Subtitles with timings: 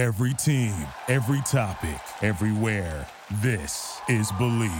[0.00, 0.72] Every team,
[1.08, 3.06] every topic, everywhere.
[3.42, 4.72] This is Believe.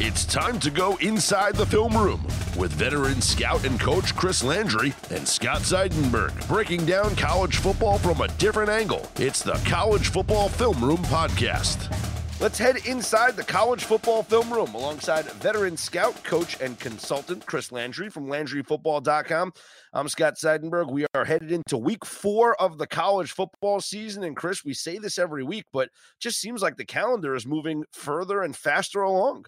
[0.00, 2.20] It's time to go inside the film room
[2.58, 8.22] with veteran scout and coach Chris Landry and Scott Seidenberg breaking down college football from
[8.22, 9.08] a different angle.
[9.20, 12.09] It's the College Football Film Room Podcast.
[12.40, 17.70] Let's head inside the college football film room alongside veteran scout, coach, and consultant Chris
[17.70, 19.52] Landry from LandryFootball.com.
[19.92, 20.90] I'm Scott Seidenberg.
[20.90, 24.24] We are headed into week four of the college football season.
[24.24, 27.84] And Chris, we say this every week, but just seems like the calendar is moving
[27.92, 29.44] further and faster along.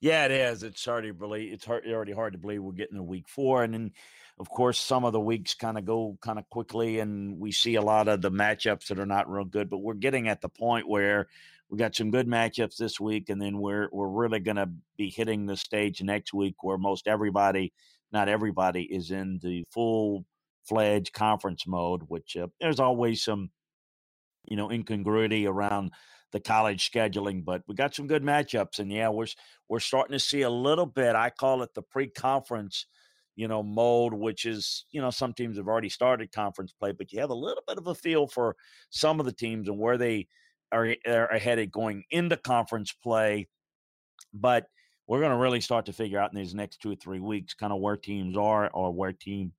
[0.00, 0.62] Yeah, it is.
[0.62, 1.48] It's already really.
[1.48, 3.92] It's hard, already hard to believe we're getting to week four, and then,
[4.38, 7.74] of course, some of the weeks kind of go kind of quickly, and we see
[7.74, 9.68] a lot of the matchups that are not real good.
[9.68, 11.28] But we're getting at the point where
[11.68, 15.10] we got some good matchups this week, and then we're we're really going to be
[15.10, 17.72] hitting the stage next week where most everybody,
[18.12, 20.24] not everybody, is in the full
[20.64, 22.02] fledged conference mode.
[22.06, 23.50] Which uh, there's always some,
[24.44, 25.92] you know, incongruity around
[26.32, 29.26] the college scheduling, but we got some good matchups, and yeah, we're
[29.68, 31.16] we're starting to see a little bit.
[31.16, 32.86] I call it the pre-conference,
[33.34, 37.12] you know, mode, which is you know some teams have already started conference play, but
[37.12, 38.54] you have a little bit of a feel for
[38.90, 40.28] some of the teams and where they
[40.72, 43.48] are, are headed going into conference play.
[44.32, 44.66] But
[45.06, 47.54] we're going to really start to figure out in these next two or three weeks
[47.54, 49.52] kind of where teams are or where teams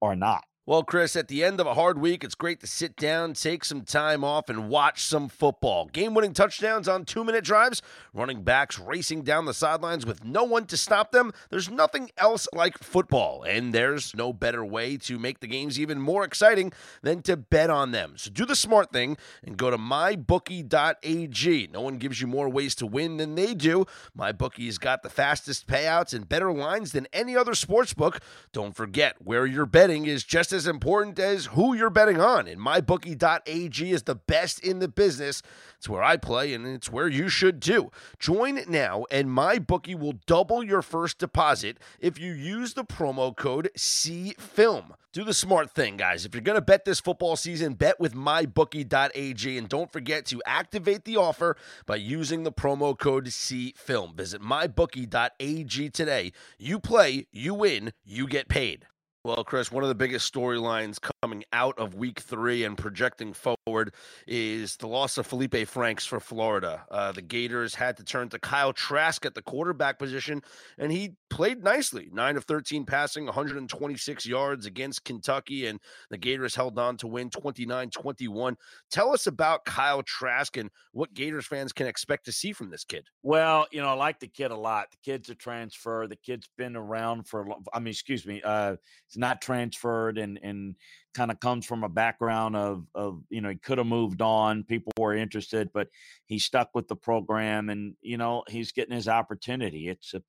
[0.00, 0.44] are not.
[0.64, 3.64] Well, Chris, at the end of a hard week, it's great to sit down, take
[3.64, 5.86] some time off, and watch some football.
[5.86, 7.82] Game winning touchdowns on two minute drives,
[8.14, 11.32] running backs racing down the sidelines with no one to stop them.
[11.50, 16.00] There's nothing else like football, and there's no better way to make the games even
[16.00, 18.12] more exciting than to bet on them.
[18.14, 21.70] So do the smart thing and go to mybookie.ag.
[21.72, 23.84] No one gives you more ways to win than they do.
[24.16, 28.20] MyBookie's got the fastest payouts and better lines than any other sports book.
[28.52, 32.46] Don't forget, where you're betting is just as important as who you're betting on.
[32.46, 35.42] And mybookie.ag is the best in the business.
[35.76, 37.90] It's where I play, and it's where you should too.
[38.20, 43.68] Join now, and MyBookie will double your first deposit if you use the promo code
[43.76, 44.92] CFILM.
[45.12, 46.24] Do the smart thing, guys.
[46.24, 49.58] If you're going to bet this football season, bet with mybookie.ag.
[49.58, 54.14] And don't forget to activate the offer by using the promo code CFILM.
[54.14, 56.32] Visit mybookie.ag today.
[56.58, 58.86] You play, you win, you get paid.
[59.24, 63.94] Well, Chris, one of the biggest storylines coming out of week three and projecting forward
[64.26, 66.84] is the loss of Felipe Franks for Florida.
[66.90, 70.42] Uh, the Gators had to turn to Kyle Trask at the quarterback position,
[70.76, 75.78] and he played nicely 9 of 13 passing, 126 yards against Kentucky, and
[76.10, 78.56] the Gators held on to win 29 21.
[78.90, 82.82] Tell us about Kyle Trask and what Gators fans can expect to see from this
[82.82, 83.06] kid.
[83.22, 84.90] Well, you know, I like the kid a lot.
[84.90, 88.74] The kid's a transfer, the kid's been around for, I mean, excuse me, uh,
[89.16, 90.74] not transferred and, and,
[91.14, 94.64] kind of comes from a background of of you know he could have moved on
[94.64, 95.88] people were interested but
[96.26, 99.88] he stuck with the program and you know he's getting his opportunity.
[99.88, 100.22] It's a,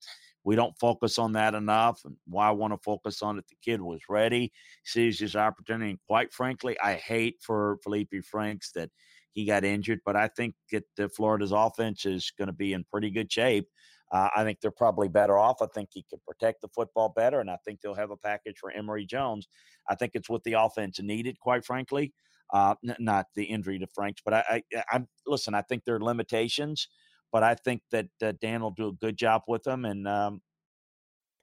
[0.44, 3.46] we don't focus on that enough and why i want to focus on it?
[3.48, 4.52] The kid was ready
[4.84, 8.90] sees his opportunity and quite frankly i hate for felipe franks that
[9.32, 12.84] he got injured but i think that the florida's offense is going to be in
[12.92, 13.68] pretty good shape
[14.12, 15.62] uh, I think they're probably better off.
[15.62, 18.58] I think he can protect the football better, and I think they'll have a package
[18.60, 19.48] for Emory Jones.
[19.90, 22.14] I think it's what the offense needed, quite frankly.
[22.54, 25.56] Uh, n- not the injury to Franks, but I, I, I'm listen.
[25.56, 26.88] I think there are limitations,
[27.32, 30.42] but I think that uh, Dan will do a good job with them, and um,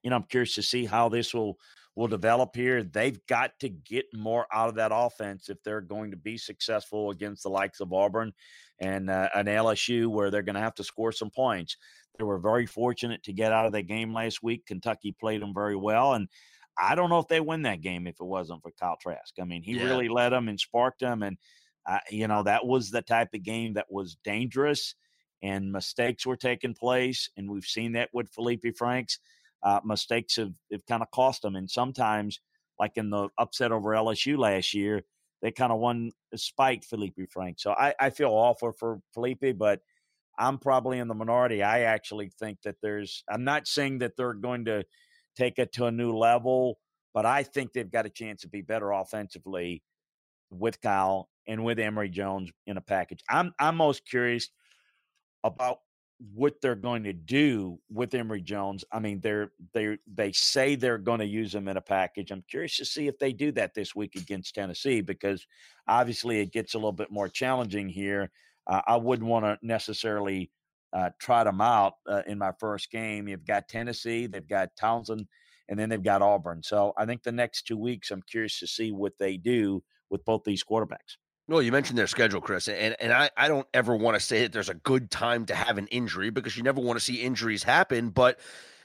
[0.03, 1.57] you know, I'm curious to see how this will
[1.95, 2.83] will develop here.
[2.83, 7.11] They've got to get more out of that offense if they're going to be successful
[7.11, 8.31] against the likes of Auburn
[8.79, 11.77] and uh, an LSU, where they're going to have to score some points.
[12.17, 14.65] They were very fortunate to get out of that game last week.
[14.65, 16.27] Kentucky played them very well, and
[16.77, 19.33] I don't know if they win that game if it wasn't for Kyle Trask.
[19.39, 19.85] I mean, he yeah.
[19.85, 21.37] really led them and sparked them, and
[21.85, 24.95] uh, you know that was the type of game that was dangerous,
[25.41, 29.19] and mistakes were taking place, and we've seen that with Felipe Franks.
[29.63, 32.39] Uh, mistakes have, have kind of cost them, and sometimes,
[32.79, 35.03] like in the upset over LSU last year,
[35.41, 37.59] they kind of won spite Felipe Frank.
[37.59, 39.81] So I, I feel awful for Felipe, but
[40.37, 41.63] I'm probably in the minority.
[41.63, 44.83] I actually think that there's, I'm not saying that they're going to
[45.35, 46.77] take it to a new level,
[47.13, 49.83] but I think they've got a chance to be better offensively
[50.49, 53.23] with Kyle and with Emory Jones in a package.
[53.29, 54.49] I'm, I'm most curious
[55.43, 55.79] about
[56.33, 58.83] what they're going to do with Emory Jones.
[58.91, 62.31] I mean, they're they they say they're going to use him in a package.
[62.31, 65.45] I'm curious to see if they do that this week against Tennessee because
[65.87, 68.31] obviously it gets a little bit more challenging here
[68.67, 70.51] uh, I wouldn't want to necessarily
[70.93, 73.27] uh, trot them out uh, in my first game.
[73.27, 75.25] You've got Tennessee, they've got Towson,
[75.69, 76.61] and then they've got Auburn.
[76.63, 80.25] So I think the next two weeks, I'm curious to see what they do with
[80.25, 81.17] both these quarterbacks.
[81.51, 84.43] Well, you mentioned their schedule, Chris, and and I, I don't ever want to say
[84.43, 87.15] that there's a good time to have an injury because you never want to see
[87.15, 88.39] injuries happen, but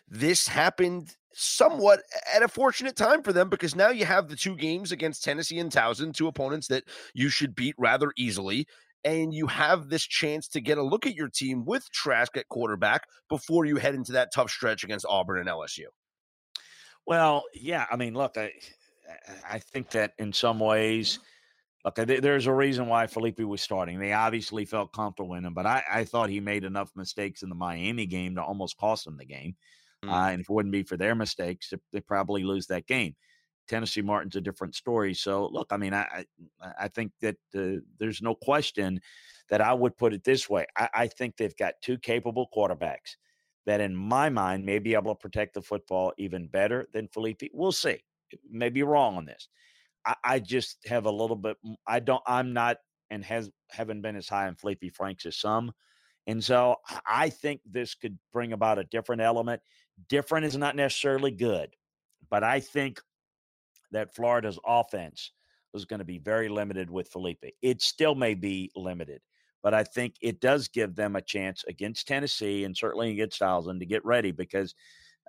[0.08, 2.00] this happened somewhat
[2.34, 5.60] at a fortunate time for them because now you have the two games against Tennessee
[5.60, 6.82] and Towson, two opponents that
[7.14, 8.66] you should beat rather easily.
[9.04, 12.48] And you have this chance to get a look at your team with Trask at
[12.48, 15.84] quarterback before you head into that tough stretch against Auburn and LSU.
[17.06, 17.86] Well, yeah.
[17.92, 18.50] I mean, look, I,
[19.48, 21.20] I think that in some ways,
[21.86, 24.00] Okay, there's a reason why Felipe was starting.
[24.00, 27.48] They obviously felt comfortable in him, but I, I thought he made enough mistakes in
[27.48, 29.54] the Miami game to almost cost them the game.
[30.04, 30.10] Mm.
[30.10, 33.14] Uh, and if it wouldn't be for their mistakes, they probably lose that game.
[33.68, 35.14] Tennessee Martin's a different story.
[35.14, 36.24] So, look, I mean, I
[36.78, 39.00] I think that uh, there's no question
[39.48, 40.66] that I would put it this way.
[40.76, 43.16] I, I think they've got two capable quarterbacks
[43.64, 47.42] that, in my mind, may be able to protect the football even better than Felipe.
[47.52, 48.02] We'll see.
[48.50, 49.48] May be wrong on this.
[50.06, 51.56] I, I just have a little bit.
[51.86, 52.22] I don't.
[52.26, 52.78] I'm not
[53.10, 55.72] and has haven't been as high on Felipe Franks as some.
[56.26, 56.76] And so
[57.06, 59.62] I think this could bring about a different element.
[60.08, 61.70] Different is not necessarily good,
[62.30, 63.00] but I think
[63.92, 65.30] that Florida's offense
[65.72, 67.44] was going to be very limited with Felipe.
[67.62, 69.20] It still may be limited,
[69.62, 73.78] but I think it does give them a chance against Tennessee and certainly against Towson
[73.78, 74.74] to get ready because,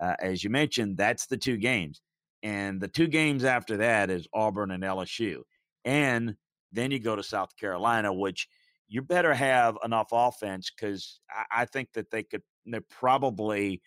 [0.02, 2.02] uh, as you mentioned, that's the two games.
[2.48, 5.42] And the two games after that is Auburn and LSU.
[5.84, 6.38] And
[6.72, 8.48] then you go to South Carolina, which
[8.88, 13.82] you better have enough offense because I, I, think that they could, they probably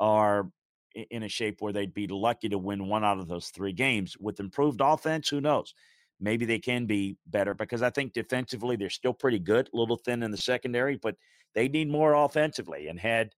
[0.00, 0.48] are
[0.94, 4.16] in a shape where they'd be lucky to win one out of those three games.
[4.18, 5.74] With improved offense, who knows?
[6.18, 9.98] Maybe they can be better because I think defensively they're still pretty good, a little
[9.98, 11.16] thin in the secondary, but
[11.54, 12.88] they need more offensively.
[12.88, 13.34] And had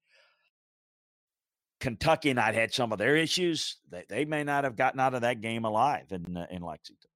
[1.80, 5.22] Kentucky not had some of their issues, they, they may not have gotten out of
[5.22, 7.10] that game alive in uh, in Lexington.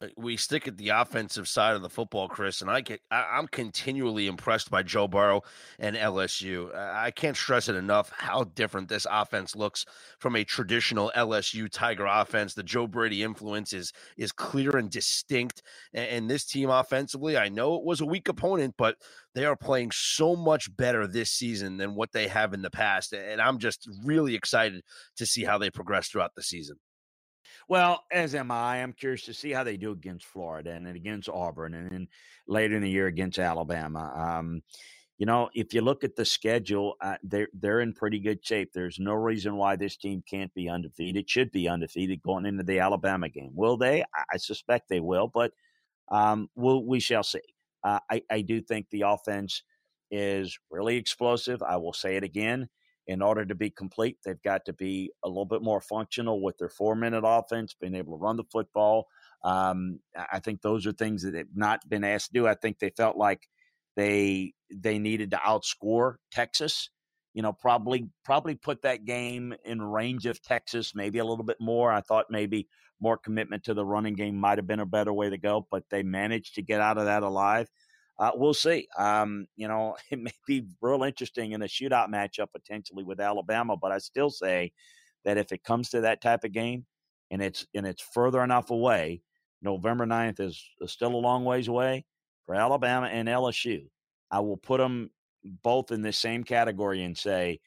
[0.00, 3.38] Uh, we stick at the offensive side of the football, Chris, and I get I,
[3.38, 5.42] am continually impressed by Joe Burrow
[5.78, 6.74] and LSU.
[6.74, 9.84] I can't stress it enough how different this offense looks
[10.18, 12.54] from a traditional LSU Tiger offense.
[12.54, 17.48] The Joe Brady influence is is clear and distinct, and, and this team offensively, I
[17.50, 18.96] know it was a weak opponent, but
[19.34, 23.12] they are playing so much better this season than what they have in the past,
[23.12, 24.82] and I'm just really excited
[25.16, 26.76] to see how they progress throughout the season.
[27.68, 28.82] Well, as am I.
[28.82, 32.08] I'm curious to see how they do against Florida and against Auburn, and then
[32.46, 34.12] later in the year against Alabama.
[34.14, 34.62] Um,
[35.18, 38.72] you know, if you look at the schedule, uh, they're they're in pretty good shape.
[38.72, 41.16] There's no reason why this team can't be undefeated.
[41.16, 43.52] It should be undefeated going into the Alabama game.
[43.54, 44.02] Will they?
[44.02, 45.52] I, I suspect they will, but
[46.10, 47.40] um, we'll, we shall see.
[47.84, 49.62] Uh, I, I do think the offense
[50.10, 51.62] is really explosive.
[51.62, 52.68] I will say it again
[53.06, 56.58] in order to be complete, they've got to be a little bit more functional with
[56.58, 59.08] their four minute offense, being able to run the football.
[59.42, 60.00] Um,
[60.32, 62.46] I think those are things that they've not been asked to do.
[62.46, 63.48] I think they felt like
[63.96, 66.90] they they needed to outscore Texas.
[67.34, 71.56] You know, probably probably put that game in range of Texas, maybe a little bit
[71.60, 71.90] more.
[71.90, 72.68] I thought maybe
[73.00, 75.82] more commitment to the running game might have been a better way to go, but
[75.90, 77.68] they managed to get out of that alive
[78.18, 78.88] uh, we'll see.
[78.98, 83.76] Um, you know, it may be real interesting in a shootout matchup potentially with Alabama,
[83.76, 84.72] but I still say
[85.24, 86.84] that if it comes to that type of game
[87.30, 89.22] and it's and it's further enough away,
[89.62, 92.04] November 9th is, is still a long ways away
[92.44, 93.86] for Alabama and LSU.
[94.30, 95.10] I will put them
[95.62, 97.60] both in the same category and say,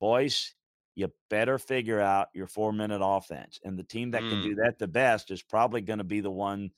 [0.00, 0.54] boys,
[0.94, 3.60] you better figure out your four minute offense.
[3.64, 4.30] And the team that mm.
[4.30, 4.64] can do mm.
[4.64, 6.70] that the best is probably going to be the one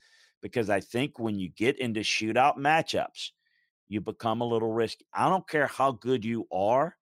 [0.42, 3.30] because I think when you get into shootout matchups,
[3.88, 5.06] you become a little risky.
[5.14, 6.94] I don't care how good you are,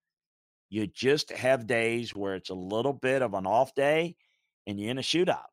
[0.68, 4.16] you just have days where it's a little bit of an off day
[4.66, 5.44] and you're in a shootout.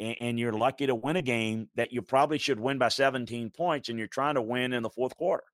[0.00, 3.50] And, and you're lucky to win a game that you probably should win by 17
[3.50, 5.44] points, and you're trying to win in the fourth quarter.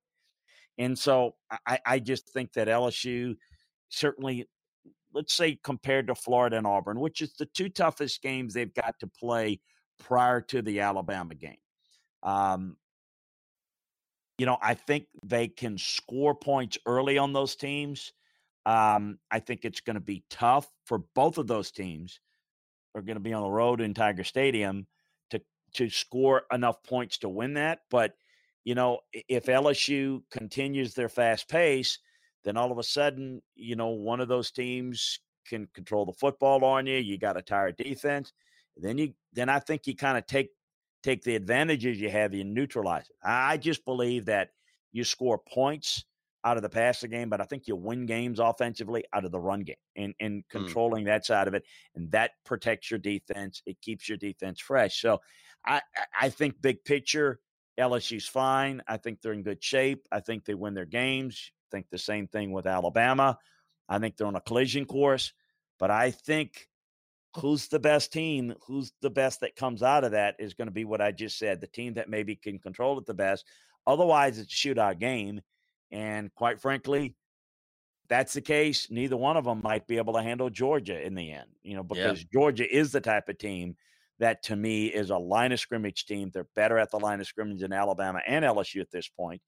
[0.79, 1.35] And so
[1.67, 3.37] I, I just think that LSU
[3.91, 4.49] certainly,
[5.13, 8.95] let's say, compared to Florida and Auburn, which is the two toughest games they've got
[9.01, 9.61] to play
[10.01, 11.57] prior to the Alabama game.
[12.23, 12.77] Um,
[14.39, 18.13] you know, I think they can score points early on those teams.
[18.67, 22.21] Um, I think it's going to be tough for both of those teams.
[22.95, 24.87] Are going to be on the road in Tiger Stadium
[25.31, 25.41] to
[25.75, 27.81] to score enough points to win that.
[27.89, 28.15] But
[28.65, 31.99] you know, if LSU continues their fast pace,
[32.45, 36.65] then all of a sudden, you know, one of those teams can control the football
[36.65, 36.97] on you.
[36.97, 38.33] You got a tired defense.
[38.77, 40.51] Then you then I think you kind of take
[41.03, 43.17] take the advantages you have and neutralize it.
[43.23, 44.51] I just believe that
[44.93, 46.05] you score points
[46.45, 49.39] out of the passing game, but I think you win games offensively out of the
[49.39, 50.59] run game and, and hmm.
[50.59, 51.09] controlling mm.
[51.09, 51.65] that side of it.
[51.95, 53.63] And that protects your defense.
[53.67, 55.01] It keeps your defense fresh.
[55.01, 55.21] So
[55.67, 55.83] I
[56.19, 57.41] I think big picture,
[57.79, 58.83] LSU's fine.
[58.89, 60.07] I think they're in good shape.
[60.11, 61.53] I think they win their games.
[61.71, 63.39] I think the same thing with Alabama.
[63.89, 65.33] I think they're on a collision course.
[65.79, 66.69] But I think
[67.37, 70.73] who's the best team, who's the best that comes out of that is going to
[70.73, 71.61] be what I just said.
[71.61, 73.47] The team that maybe can control it the best.
[73.87, 75.41] Otherwise, it's a shootout game.
[75.91, 77.17] And quite frankly,
[78.09, 81.31] that's the case, neither one of them might be able to handle Georgia in the
[81.31, 83.77] end, you know, because Georgia is the type of team
[84.19, 86.31] that to me is a line of scrimmage team.
[86.33, 89.41] They're better at the line of scrimmage than Alabama and LSU at this point,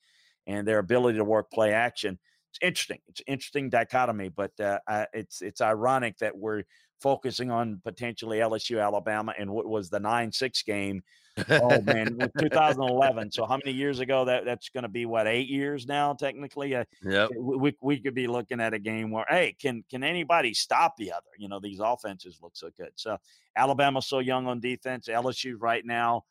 [0.47, 2.19] and their ability to work play action.
[2.51, 3.01] It's interesting.
[3.09, 4.79] It's interesting dichotomy, but uh,
[5.13, 6.63] it's it's ironic that we're
[7.03, 11.03] focusing on potentially LSU, Alabama, and what was the nine six game
[11.51, 13.33] oh man, 2011.
[13.33, 14.25] So how many years ago?
[14.25, 16.75] That that's going to be what eight years now, technically.
[16.75, 20.55] Uh, yeah, we we could be looking at a game where hey, can can anybody
[20.55, 21.31] stop the other?
[21.39, 22.93] You know, these offenses look so good.
[22.97, 23.19] So
[23.57, 25.09] Alabama's so young on defense.
[25.09, 26.25] LSU right now,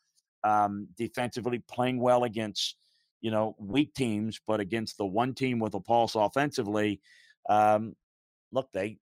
[0.43, 2.77] um, defensively playing well against
[3.21, 7.01] you know weak teams, but against the one team with a pulse offensively.
[7.49, 7.95] Um,
[8.51, 8.97] look, they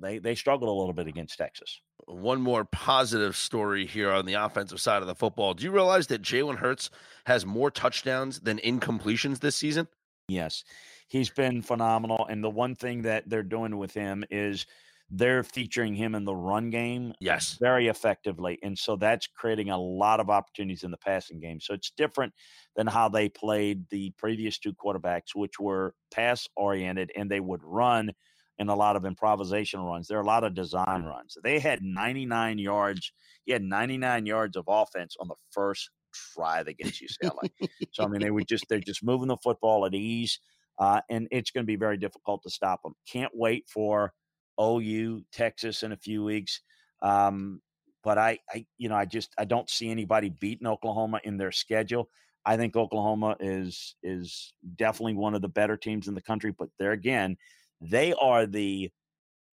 [0.00, 1.80] they they struggled a little bit against Texas.
[2.06, 5.54] One more positive story here on the offensive side of the football.
[5.54, 6.90] Do you realize that Jalen Hurts
[7.26, 9.88] has more touchdowns than incompletions this season?
[10.28, 10.64] Yes,
[11.08, 12.26] he's been phenomenal.
[12.28, 14.66] And the one thing that they're doing with him is
[15.10, 19.76] they're featuring him in the run game yes very effectively and so that's creating a
[19.76, 22.32] lot of opportunities in the passing game so it's different
[22.76, 27.60] than how they played the previous two quarterbacks which were pass oriented and they would
[27.64, 28.12] run
[28.60, 30.06] in a lot of improvisation runs.
[30.06, 31.36] There are a lot of design runs.
[31.42, 33.10] They had 99 yards.
[33.46, 35.90] He had 99 yards of offense on the first
[36.36, 37.50] drive against UCLA.
[37.90, 40.38] so I mean, they were just they're just moving the football at ease,
[40.78, 42.94] uh, and it's going to be very difficult to stop them.
[43.10, 44.12] Can't wait for
[44.60, 46.60] OU Texas in a few weeks.
[47.00, 47.62] Um,
[48.04, 51.52] but I, I, you know, I just I don't see anybody beating Oklahoma in their
[51.52, 52.10] schedule.
[52.44, 56.52] I think Oklahoma is is definitely one of the better teams in the country.
[56.56, 57.36] But there again,
[57.80, 58.90] they are the,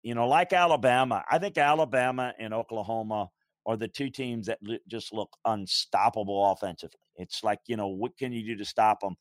[0.03, 1.23] you know, like Alabama.
[1.29, 3.29] I think Alabama and Oklahoma
[3.65, 6.99] are the two teams that just look unstoppable offensively.
[7.15, 9.15] It's like, you know, what can you do to stop them?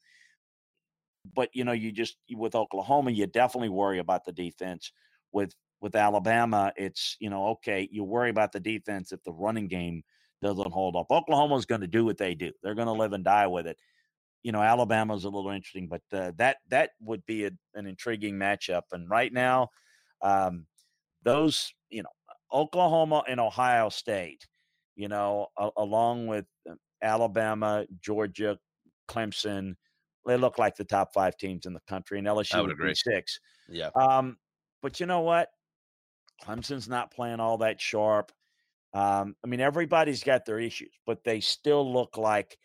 [1.35, 4.93] But, you know, you just, with Oklahoma, you definitely worry about the defense.
[5.33, 9.67] With, with Alabama, it's, you know, okay, you worry about the defense if the running
[9.67, 10.03] game
[10.41, 11.07] doesn't hold up.
[11.11, 12.53] Oklahoma's going to do what they do.
[12.63, 13.77] They're going to live and die with it
[14.43, 18.35] you know Alabama's a little interesting, but uh, that that would be a, an intriguing
[18.35, 18.83] matchup.
[18.93, 19.69] And right now,
[20.23, 20.67] um,
[21.23, 22.11] those you know
[22.53, 24.47] Oklahoma and Ohio State,
[24.95, 28.59] you know, a, along with um, Alabama, Georgia,
[29.09, 29.75] Clemson,
[30.27, 32.95] they look like the top five teams in the country, and LSU would, would agree.
[32.95, 33.39] six.
[33.69, 33.91] Yeah.
[33.95, 34.37] Um,
[34.83, 35.49] but you know what?
[36.45, 38.33] Clemson's not playing all that sharp.
[38.93, 42.57] Um, I mean, everybody's got their issues, but they still look like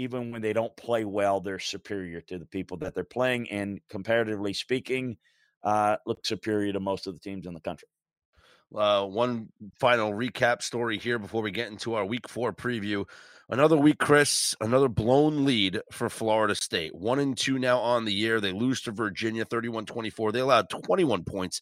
[0.00, 3.80] even when they don't play well, they're superior to the people that they're playing, and
[3.90, 5.18] comparatively speaking,
[5.62, 7.86] uh, look superior to most of the teams in the country.
[8.74, 13.04] Uh, one final recap story here before we get into our week four preview.
[13.50, 16.94] Another week, Chris, another blown lead for Florida State.
[16.94, 18.40] One and two now on the year.
[18.40, 20.32] They lose to Virginia 31 24.
[20.32, 21.60] They allowed 21 points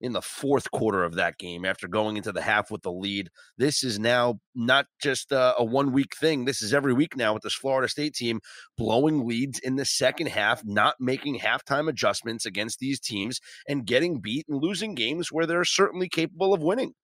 [0.00, 3.28] in the fourth quarter of that game after going into the half with the lead.
[3.58, 6.44] This is now not just a, a one week thing.
[6.44, 8.40] This is every week now with this Florida State team
[8.76, 14.20] blowing leads in the second half, not making halftime adjustments against these teams, and getting
[14.20, 16.94] beat and losing games where they're certainly capable of winning.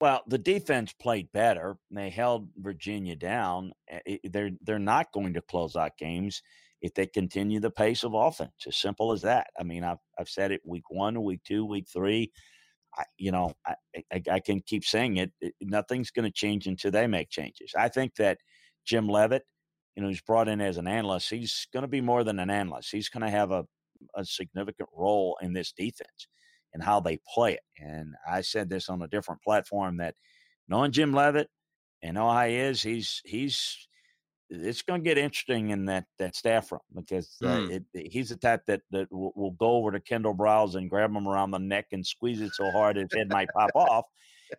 [0.00, 1.76] Well, the defense played better.
[1.90, 3.72] They held Virginia down.
[3.88, 6.42] Eh, eh, they're they're not going to close out games
[6.80, 8.52] if they continue the pace of offense.
[8.66, 9.48] As simple as that.
[9.58, 12.32] I mean, I've I've said it week one, week two, week three.
[12.96, 13.74] I, you know, I,
[14.12, 15.32] I, I can keep saying it.
[15.60, 17.72] nothing's going to change until they make changes.
[17.76, 18.38] I think that
[18.84, 19.44] Jim Leavitt,
[19.94, 21.30] you know, he's brought in as an analyst.
[21.30, 22.90] He's going to be more than an analyst.
[22.90, 23.64] He's going to have a,
[24.16, 26.28] a significant role in this defense
[26.72, 27.60] and how they play it.
[27.78, 30.14] And I said this on a different platform that
[30.68, 31.48] knowing Jim Leavitt
[32.02, 33.88] and all he is, he's he's
[34.50, 37.70] it's going to get interesting in that that staff room because uh, mm.
[37.70, 40.88] it, it, he's the type that that will, will, go over to Kendall Briles and
[40.88, 44.06] grab him around the neck and squeeze it so hard his head might pop off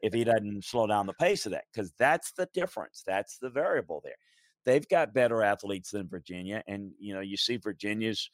[0.02, 1.66] if he doesn't slow down the pace of that.
[1.74, 3.04] Because that's the difference.
[3.06, 4.14] That's the variable there.
[4.66, 8.30] They've got better athletes than Virginia, and you know you see Virginia's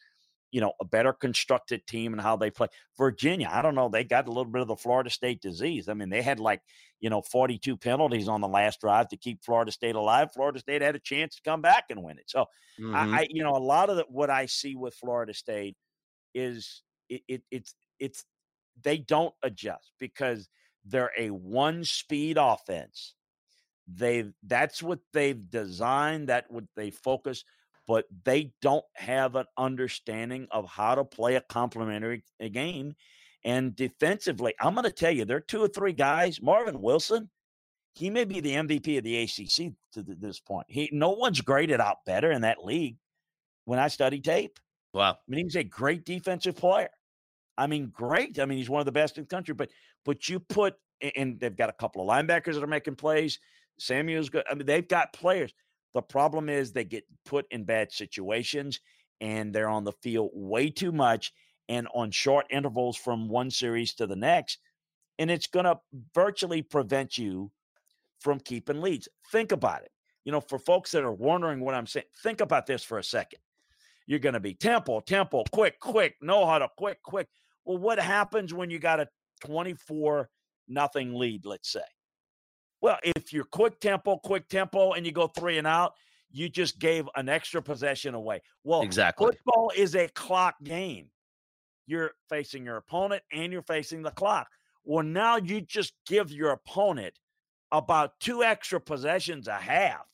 [0.51, 2.67] you know, a better constructed team and how they play.
[2.97, 5.89] Virginia, I don't know, they got a little bit of the Florida State disease.
[5.89, 6.61] I mean, they had like,
[6.99, 10.29] you know, 42 penalties on the last drive to keep Florida State alive.
[10.33, 12.29] Florida State had a chance to come back and win it.
[12.29, 12.45] So,
[12.79, 12.95] mm-hmm.
[12.95, 15.75] I, I, you know, a lot of the, what I see with Florida State
[16.33, 18.23] is it, it, it's, it's,
[18.81, 20.47] they don't adjust because
[20.85, 23.15] they're a one speed offense
[23.87, 27.43] They that's what they've designed, that what they focus,
[27.87, 32.95] but they don't have an understanding of how to play a complementary game.
[33.43, 36.41] And defensively, I'm going to tell you, there are two or three guys.
[36.41, 37.29] Marvin Wilson,
[37.93, 40.65] he may be the MVP of the ACC to this point.
[40.67, 42.97] He no one's graded out better in that league.
[43.65, 44.59] When I study tape,
[44.93, 46.89] wow, I mean he's a great defensive player.
[47.57, 48.39] I mean, great.
[48.39, 49.53] I mean, he's one of the best in the country.
[49.53, 49.69] But
[50.03, 50.75] but you put
[51.15, 53.39] and they've got a couple of linebackers that are making plays.
[53.79, 54.43] Samuel's good.
[54.49, 55.53] I mean, they've got players.
[55.95, 58.81] The problem is they get put in bad situations
[59.21, 61.31] and they're on the field way too much
[61.69, 64.59] and on short intervals from one series to the next.
[65.17, 65.79] And it's going to
[66.13, 67.49] virtually prevent you
[68.19, 69.07] from keeping leads.
[69.31, 69.91] Think about it.
[70.25, 73.03] You know, for folks that are wondering what I'm saying, think about this for a
[73.03, 73.39] second.
[74.05, 77.29] You're going to be tempo, tempo, quick, quick, know how to quick, quick.
[77.63, 79.07] Well, what happens when you got a
[79.45, 80.29] 24
[80.67, 81.81] nothing lead, let's say?
[82.81, 85.93] Well, if you're quick tempo, quick tempo, and you go three and out,
[86.31, 88.41] you just gave an extra possession away.
[88.63, 89.27] Well, exactly.
[89.27, 91.09] Football is a clock game.
[91.87, 94.47] You're facing your opponent and you're facing the clock.
[94.83, 97.13] Well, now you just give your opponent
[97.71, 100.05] about two extra possessions a half,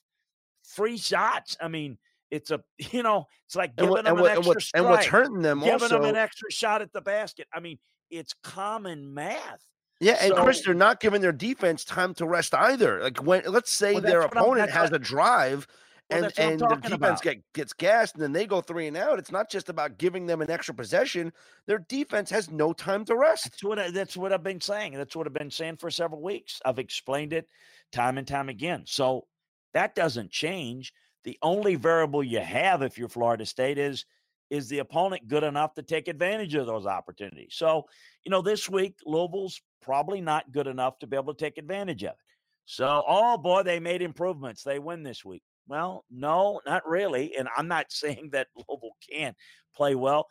[0.63, 1.57] free shots.
[1.59, 1.97] I mean,
[2.29, 5.41] it's a you know, it's like giving them an extra and, strike, and what's hurting
[5.41, 7.47] them giving also, them an extra shot at the basket.
[7.53, 7.77] I mean,
[8.09, 9.61] it's common math.
[10.01, 13.01] Yeah, and So- Chris, they're not giving their defense time to rest either.
[13.01, 15.67] Like when let's say Well, their opponent has a drive
[16.09, 17.21] Well, and and the defense about.
[17.21, 19.19] get, gets gassed and then they go three and out.
[19.19, 21.31] It's not just about giving them an extra possession.
[21.67, 23.43] Their defense has no time to rest.
[23.45, 24.93] That's what I, that's what I've been saying.
[24.93, 26.59] That's what I've been saying for several weeks.
[26.65, 27.47] I've explained it
[27.91, 28.83] time and time again.
[28.87, 29.27] So
[29.73, 30.93] that doesn't change.
[31.25, 34.05] The only variable you have if you're Florida State is
[34.49, 37.53] is the opponent good enough to take advantage of those opportunities.
[37.53, 37.85] So,
[38.25, 42.03] you know, this week Louisville's probably not good enough to be able to take advantage
[42.03, 42.17] of it.
[42.65, 44.63] So, oh boy, they made improvements.
[44.63, 45.43] They win this week.
[45.67, 47.35] Well, no, not really.
[47.37, 49.35] And I'm not saying that Louisville can't
[49.75, 50.27] play well.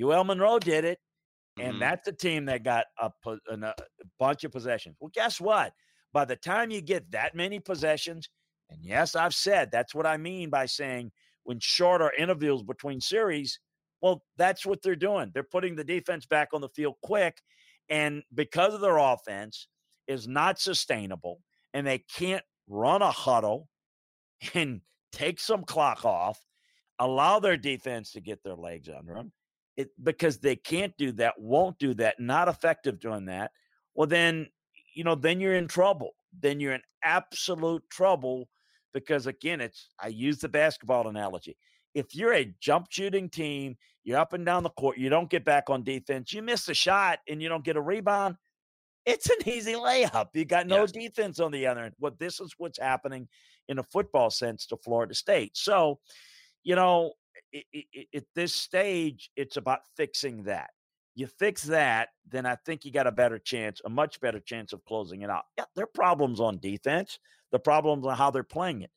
[0.00, 0.98] UL Monroe did it
[1.58, 1.80] and Mhm.
[1.80, 3.10] that's a team that got a,
[3.50, 3.74] a
[4.18, 4.96] bunch of possessions.
[5.00, 5.74] Well, guess what?
[6.12, 8.28] By the time you get that many possessions,
[8.70, 11.12] and yes, I've said that's what I mean by saying
[11.44, 13.60] when shorter intervals between series,
[14.00, 15.30] well, that's what they're doing.
[15.34, 17.40] They're putting the defense back on the field quick,
[17.92, 19.68] and because of their offense
[20.08, 21.40] is not sustainable,
[21.74, 23.68] and they can't run a huddle
[24.54, 24.80] and
[25.12, 26.44] take some clock off,
[26.98, 29.32] allow their defense to get their legs under them
[29.76, 33.50] it because they can't do that, won't do that, not effective doing that,
[33.94, 34.46] well then
[34.94, 36.10] you know then you're in trouble.
[36.40, 38.48] Then you're in absolute trouble
[38.94, 41.56] because again, it's I use the basketball analogy.
[41.94, 45.44] If you're a jump shooting team, you're up and down the court, you don't get
[45.44, 48.36] back on defense, you miss a shot and you don't get a rebound,
[49.04, 50.28] it's an easy layup.
[50.34, 50.92] You got no Yes.
[50.92, 51.94] defense on the other end.
[51.98, 53.28] Well, this is what's happening
[53.68, 55.56] in a football sense to Florida State.
[55.56, 56.00] So,
[56.62, 57.12] you know,
[58.14, 60.70] at this stage, it's about fixing that.
[61.14, 64.72] You fix that, then I think you got a better chance, a much better chance
[64.72, 65.44] of closing it out.
[65.58, 67.18] Yeah, there are problems on defense,
[67.50, 68.90] the problems on how they're playing it,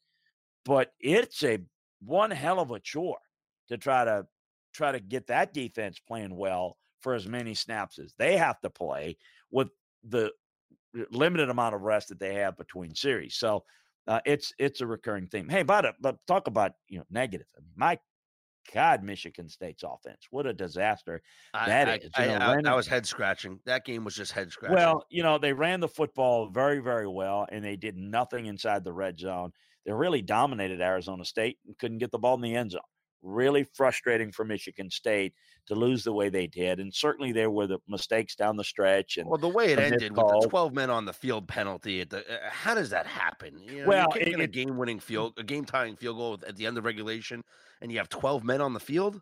[0.63, 1.60] but it's a
[2.06, 3.20] one hell of a chore
[3.70, 4.26] to try to
[4.74, 8.70] try to get that defense playing well for as many snaps as they have to
[8.70, 9.18] play
[9.52, 9.70] with
[10.04, 10.32] the
[11.12, 13.36] limited amount of rest that they have between series.
[13.36, 13.63] So
[14.08, 15.50] uh, it's it's a recurring theme.
[15.50, 17.48] Hey, but but talk about you know negative.
[17.58, 18.00] I mean, my
[18.74, 21.22] God, Michigan State's offense, what a disaster!
[21.54, 23.60] I, That I, is, you I, know, I- running- that was head scratching.
[23.65, 24.76] That game was just head scratching.
[24.76, 28.84] Well, you know, they ran the football very, very well, and they did nothing inside
[28.84, 29.52] the red zone.
[29.86, 32.82] They really dominated Arizona State and couldn't get the ball in the end zone.
[33.21, 35.34] Really frustrating for Michigan State
[35.65, 39.17] to lose the way they did, and certainly there were the mistakes down the stretch.
[39.17, 42.12] And well, the way it ended with the twelve men on the field penalty, at
[42.12, 43.58] the, uh, how does that happen?
[43.60, 46.78] You know, Well, you're it- a game-winning field, a game-tying field goal at the end
[46.78, 47.41] of regulation,
[47.82, 49.19] and you have twelve men on the field.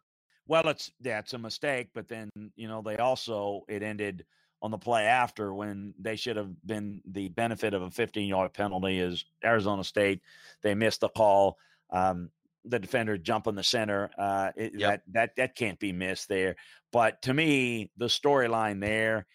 [0.47, 4.26] Well, it's that's a mistake, but then you know they also it ended
[4.63, 8.54] on the play after when they should have been the benefit of a 15 yard
[8.54, 10.21] penalty is Arizona State.
[10.62, 11.58] They missed the call.
[11.91, 12.30] Um,
[12.65, 14.10] the defender jumping the center.
[14.17, 14.89] Uh, it, Yep.
[14.89, 16.56] That that that can't be missed there.
[16.93, 19.28] But to me, the storyline there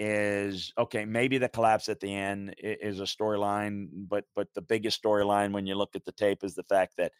[0.00, 1.04] is okay.
[1.04, 5.66] Maybe the collapse at the end is a storyline, but but the biggest storyline when
[5.66, 7.12] you look at the tape is the fact that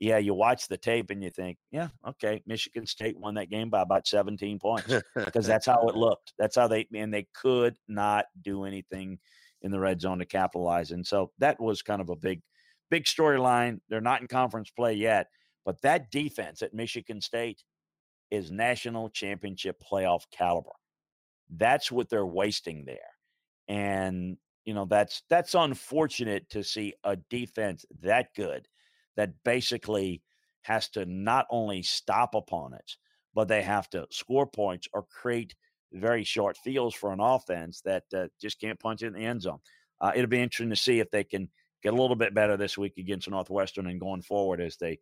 [0.00, 3.68] yeah, you watch the tape and you think, yeah, okay, Michigan State won that game
[3.68, 6.32] by about 17 points because that's how it looked.
[6.38, 9.18] That's how they and they could not do anything
[9.60, 10.90] in the red zone to capitalize.
[10.92, 12.40] And so that was kind of a big,
[12.90, 13.80] big storyline.
[13.90, 15.26] They're not in conference play yet,
[15.66, 17.62] but that defense at Michigan State
[18.30, 20.70] is national championship playoff caliber.
[21.56, 22.98] That's what they're wasting there.
[23.68, 28.66] And you know that's that's unfortunate to see a defense that good
[29.20, 30.22] that basically
[30.62, 32.96] has to not only stop opponents
[33.34, 35.54] but they have to score points or create
[35.92, 39.58] very short fields for an offense that uh, just can't punch in the end zone.
[40.00, 41.48] Uh, it'll be interesting to see if they can
[41.82, 44.98] get a little bit better this week against Northwestern and going forward as they,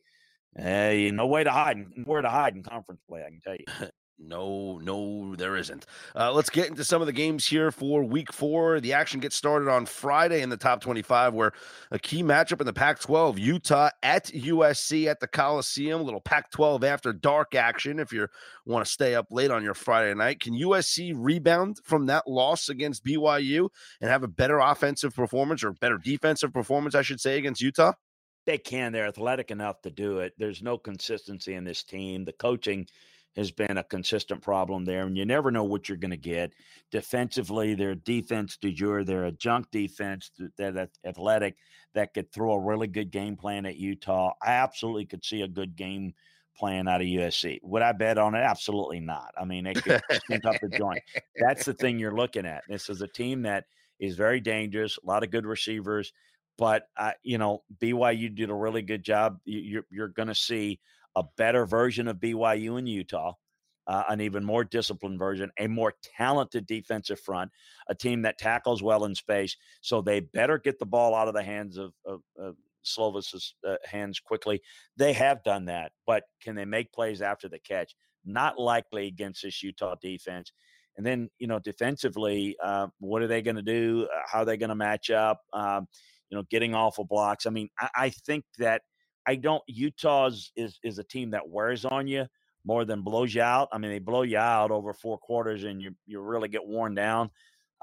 [0.57, 3.23] hey, no way to hide, where to hide in conference play.
[3.25, 3.89] I can tell you.
[4.21, 5.87] No, no, there isn't.
[6.17, 8.81] Uh, let's get into some of the games here for week four.
[8.81, 11.53] The action gets started on Friday in the top 25, where
[11.93, 16.01] a key matchup in the Pac 12, Utah at USC at the Coliseum.
[16.01, 18.27] A little Pac 12 after dark action if you
[18.67, 20.41] want to stay up late on your Friday night.
[20.41, 23.69] Can USC rebound from that loss against BYU
[24.01, 27.93] and have a better offensive performance or better defensive performance, I should say, against Utah?
[28.47, 28.93] They can.
[28.93, 30.33] They're athletic enough to do it.
[30.39, 32.25] There's no consistency in this team.
[32.25, 32.89] The coaching
[33.39, 36.53] has been a consistent problem there, and you never know what you're going to get.
[36.91, 41.57] Defensively, their defense de jour, they're a junk defense that athletic
[41.95, 44.33] that could throw a really good game plan at Utah.
[44.43, 46.15] I absolutely could see a good game
[46.57, 47.61] plan out of USC.
[47.63, 48.41] Would I bet on it?
[48.41, 49.33] Absolutely not.
[49.41, 50.03] I mean, they could
[50.45, 51.01] up the joint.
[51.37, 52.65] That's the thing you're looking at.
[52.69, 53.67] This is a team that
[54.01, 56.13] is very dangerous, a lot of good receivers.
[56.57, 59.39] But uh, you know, BYU did a really good job.
[59.45, 60.81] You're you're going to see
[61.17, 63.33] a better version of BYU in Utah,
[63.87, 67.51] uh, an even more disciplined version, a more talented defensive front,
[67.89, 69.57] a team that tackles well in space.
[69.81, 72.57] So they better get the ball out of the hands of, of, of
[73.67, 74.61] uh, hands quickly.
[74.97, 77.95] They have done that, but can they make plays after the catch?
[78.25, 80.53] Not likely against this Utah defense.
[80.97, 84.07] And then, you know, defensively, uh, what are they going to do?
[84.13, 85.41] Uh, how are they going to match up?
[85.53, 85.87] Um,
[86.29, 87.47] you know, getting of blocks.
[87.47, 88.83] I mean, I, I think that–
[89.29, 89.63] I don't.
[89.67, 92.27] Utah's is is a team that wears on you
[92.65, 93.69] more than blows you out.
[93.73, 96.95] I mean, they blow you out over four quarters, and you you really get worn
[96.95, 97.31] down.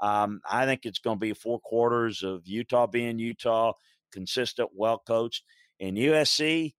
[0.00, 3.74] Um, I think it's going to be four quarters of Utah being Utah,
[4.12, 5.44] consistent, well coached.
[5.78, 6.74] In USC,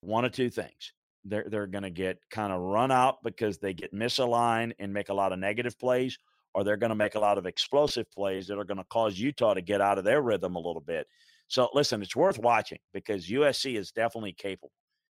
[0.00, 0.92] one of two things:
[1.24, 5.08] they're they're going to get kind of run out because they get misaligned and make
[5.08, 6.16] a lot of negative plays,
[6.54, 9.18] or they're going to make a lot of explosive plays that are going to cause
[9.18, 11.08] Utah to get out of their rhythm a little bit.
[11.52, 14.72] So listen, it's worth watching because USC is definitely capable.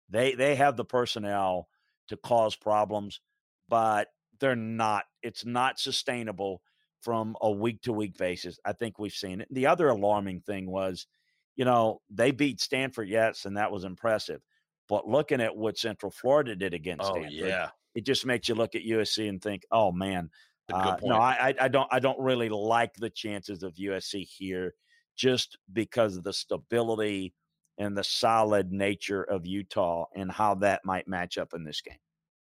[0.09, 1.69] They they have the personnel
[2.09, 3.21] to cause problems,
[3.69, 4.09] but
[4.41, 5.05] they're not.
[5.23, 6.63] It's not sustainable
[7.03, 8.59] from a week to week basis.
[8.65, 9.49] I think we've seen it.
[9.51, 11.07] The other alarming thing was,
[11.55, 14.41] you know, they beat Stanford, yes, and that was impressive.
[14.89, 17.69] But looking at what Central Florida did against oh, Stanford, yeah.
[17.95, 20.31] it just makes you look at USC and think, oh man,
[20.73, 24.73] uh, no, I, I don't I don't really like the chances of USC here
[25.17, 27.35] just because of the stability
[27.79, 31.97] and the solid nature of Utah and how that might match up in this game.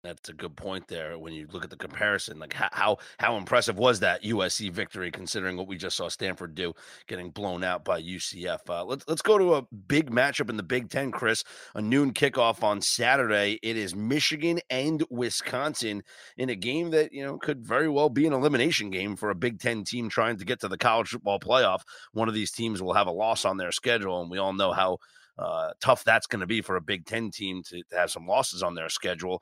[0.03, 1.17] That's a good point there.
[1.17, 5.57] When you look at the comparison, like how how impressive was that USC victory, considering
[5.57, 6.73] what we just saw Stanford do,
[7.07, 8.59] getting blown out by UCF.
[8.69, 11.43] Uh, let's let's go to a big matchup in the Big Ten, Chris.
[11.73, 13.59] A noon kickoff on Saturday.
[13.63, 16.03] It is Michigan and Wisconsin
[16.37, 19.35] in a game that you know could very well be an elimination game for a
[19.35, 21.81] Big Ten team trying to get to the college football playoff.
[22.13, 24.71] One of these teams will have a loss on their schedule, and we all know
[24.71, 24.99] how
[25.39, 28.27] uh, tough that's going to be for a Big Ten team to, to have some
[28.27, 29.41] losses on their schedule.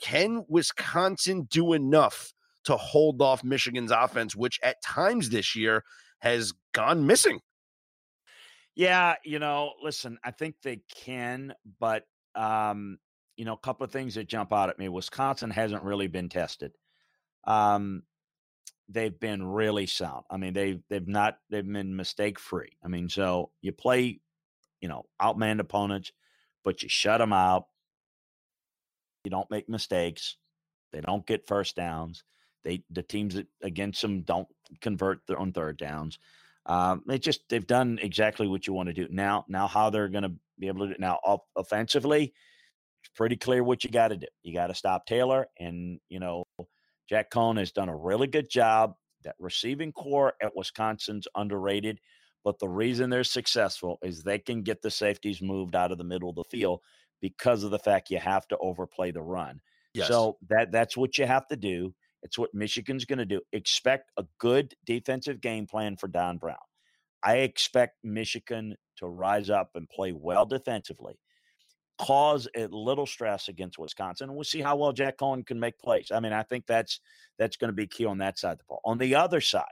[0.00, 2.32] Can Wisconsin do enough
[2.64, 5.84] to hold off Michigan's offense, which at times this year
[6.20, 7.40] has gone missing?
[8.74, 12.04] Yeah, you know, listen, I think they can, but
[12.34, 12.98] um,
[13.36, 14.88] you know, a couple of things that jump out at me.
[14.88, 16.72] Wisconsin hasn't really been tested.
[17.46, 18.02] Um,
[18.88, 20.24] they've been really sound.
[20.30, 22.76] I mean, they've they've not they've been mistake free.
[22.84, 24.20] I mean, so you play,
[24.80, 26.12] you know, outmanned opponents,
[26.64, 27.66] but you shut them out.
[29.24, 30.36] You don't make mistakes.
[30.92, 32.22] They don't get first downs.
[32.62, 34.48] They the teams against them don't
[34.80, 36.18] convert their on third downs.
[36.66, 39.06] Um, they just they've done exactly what you want to do.
[39.10, 42.32] Now, now how they're going to be able to do it now off, offensively,
[43.02, 44.26] it's pretty clear what you got to do.
[44.42, 46.44] You got to stop Taylor, and you know
[47.08, 48.94] Jack Coan has done a really good job.
[49.24, 51.98] That receiving corps at Wisconsin's underrated,
[52.44, 56.04] but the reason they're successful is they can get the safeties moved out of the
[56.04, 56.80] middle of the field
[57.20, 59.60] because of the fact you have to overplay the run.
[59.94, 60.08] Yes.
[60.08, 61.94] So that that's what you have to do.
[62.22, 63.40] It's what Michigan's going to do.
[63.52, 66.56] Expect a good defensive game plan for Don Brown.
[67.22, 71.18] I expect Michigan to rise up and play well defensively,
[71.98, 75.78] cause a little stress against Wisconsin, and we'll see how well Jack Coan can make
[75.78, 76.10] plays.
[76.12, 77.00] I mean, I think that's
[77.38, 78.80] that's going to be key on that side of the ball.
[78.84, 79.64] On the other side,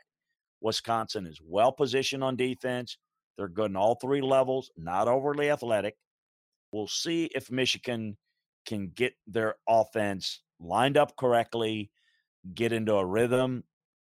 [0.61, 2.97] Wisconsin is well positioned on defense.
[3.37, 5.97] They're good in all three levels, not overly athletic.
[6.73, 8.17] We'll see if Michigan
[8.67, 11.91] can get their offense lined up correctly,
[12.55, 13.65] get into a rhythm.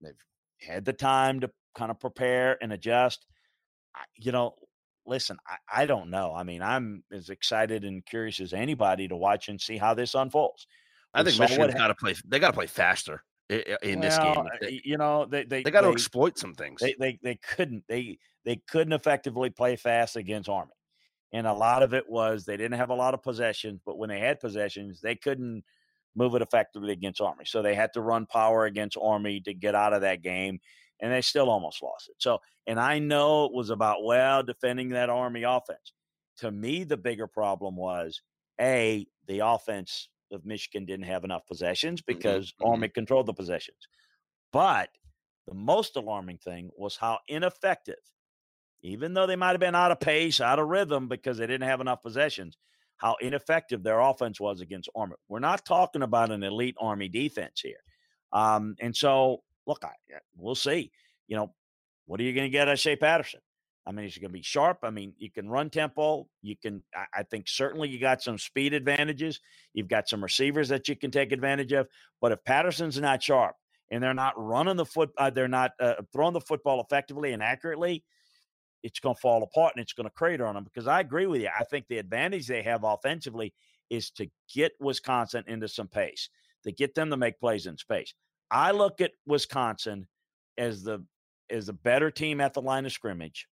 [0.02, 0.14] They've
[0.62, 3.26] had the time to kind of prepare and adjust.
[4.16, 4.56] You know,
[5.06, 6.34] listen, I, I don't know.
[6.36, 10.16] I mean, I'm as excited and curious as anybody to watch and see how this
[10.16, 10.68] unfolds.
[11.14, 12.16] I think Michigan's got to play.
[12.28, 14.48] They got to play faster in, well, this game.
[14.62, 16.82] They, you know, they they they got to exploit some things.
[16.82, 20.72] They, they they couldn't they they couldn't effectively play fast against Army,
[21.34, 23.82] and a lot of it was they didn't have a lot of possessions.
[23.86, 25.64] But when they had possessions, they couldn't
[26.16, 27.44] move it effectively against Army.
[27.46, 30.60] So they had to run power against Army to get out of that game,
[31.02, 32.16] and they still almost lost it.
[32.20, 35.94] So, and I know it was about well defending that Army offense.
[36.38, 38.22] To me, the bigger problem was
[38.62, 42.70] a the offense of Michigan didn't have enough possessions mm-hmm, because mm-hmm.
[42.70, 43.88] Army controlled the possessions.
[44.52, 44.90] But
[45.48, 47.96] the most alarming thing was how ineffective,
[48.84, 51.68] even though they might have been out of pace, out of rhythm because they didn't
[51.68, 52.58] have enough possessions,
[52.98, 55.16] how ineffective their offense was against Army.
[55.30, 57.82] We're not talking about an elite Army defense here.
[58.34, 59.92] Um, and so, look, I,
[60.38, 60.92] we'll see.
[61.28, 61.54] You know,
[62.06, 63.40] what are you going to get out of Shea Patterson?
[63.86, 64.80] I mean, he's going to be sharp.
[64.84, 66.28] I mean, you can run tempo.
[66.42, 66.82] You can,
[67.14, 69.42] I, think, certainly you got some speed advantages.
[69.74, 71.88] You've got some receivers that you can take advantage of.
[72.22, 73.56] But if Patterson's not sharp
[73.92, 77.44] and they're not running the foot, uh, they're not uh, throwing the football effectively and
[77.44, 78.06] accurately,
[78.84, 80.64] it's going to fall apart and it's going to crater on them.
[80.64, 81.50] Because I agree with you.
[81.58, 83.54] I think the advantage they have offensively
[83.90, 86.30] is to get Wisconsin into some pace,
[86.64, 88.14] to get them to make plays in space.
[88.52, 90.08] I look at Wisconsin
[90.58, 91.04] as the
[91.50, 93.48] as a better team at the line of scrimmage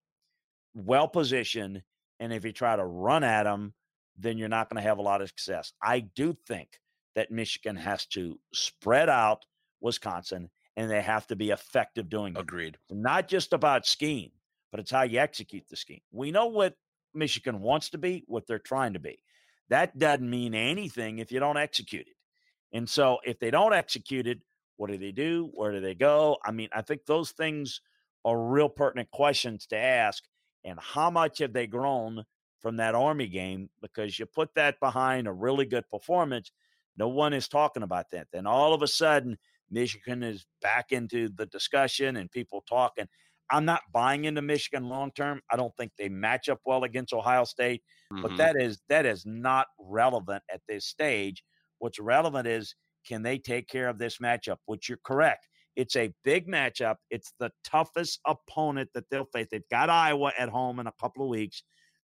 [0.74, 1.82] well positioned.
[2.20, 3.74] And if you try to run at them,
[4.16, 5.72] then you're not going to have a lot of success.
[5.82, 6.78] I do think
[7.14, 9.44] that Michigan has to spread out
[9.80, 12.40] Wisconsin and they have to be effective doing it.
[12.40, 12.78] Agreed.
[12.90, 14.30] not just about scheme,
[14.72, 16.00] but it's how you execute the scheme.
[16.10, 16.74] We know what
[17.14, 19.22] Michigan wants to be, what they're trying to be.
[19.68, 22.16] That doesn't mean anything if you don't execute it.
[22.76, 24.40] And so if they don't execute it,
[24.78, 25.50] what do they do?
[25.54, 26.38] Where do they go?
[26.44, 27.80] I mean, I think those things
[28.24, 30.24] are real pertinent questions to ask
[30.64, 32.24] and how much have they grown
[32.60, 33.68] from that Army game?
[33.80, 36.50] Because you put that behind a really good performance,
[36.96, 38.28] no one is talking about that.
[38.32, 39.38] Then all of a sudden,
[39.70, 43.06] Michigan is back into the discussion and people talking.
[43.52, 45.40] I'm not buying into Michigan long term.
[45.50, 48.22] I don't think they match up well against Ohio State, mm-hmm.
[48.22, 51.44] but that is that is not relevant at this stage.
[51.78, 52.74] What's relevant is
[53.06, 54.56] can they take care of this matchup?
[54.66, 55.46] Which you're correct.
[55.76, 56.96] It's a big matchup.
[57.10, 59.48] It's the toughest opponent that they'll face.
[59.50, 61.62] They've got Iowa at home in a couple of weeks,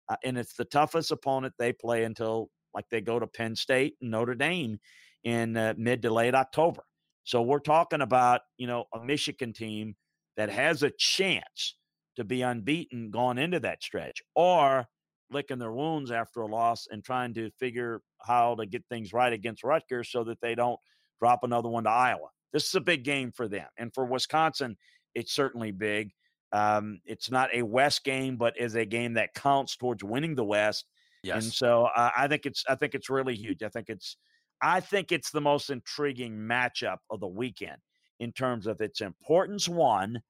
[0.10, 3.96] uh, and it's the toughest opponent they play until like they go to Penn State
[4.02, 4.80] and Notre Dame
[5.24, 6.82] in uh, mid to late October.
[7.24, 9.96] So we're talking about you know a Michigan team
[10.38, 11.76] that has a chance
[12.16, 14.88] to be unbeaten going into that stretch, or
[15.32, 19.34] licking their wounds after a loss and trying to figure how to get things right
[19.34, 20.80] against Rutgers so that they don't
[21.20, 22.28] drop another one to Iowa.
[22.54, 23.68] This is a big game for them.
[23.78, 24.78] And for Wisconsin,
[25.14, 26.12] it's certainly big.
[26.52, 30.46] Um, it's not a West game, but is a game that counts towards winning the
[30.46, 30.86] West.
[31.24, 31.44] Yes.
[31.44, 33.64] And so uh, I think it's I think it's really huge.
[33.64, 34.16] I think it's
[34.62, 37.78] I think it's the most intriguing matchup of the weekend
[38.20, 39.68] in terms of its importance.
[39.68, 40.22] One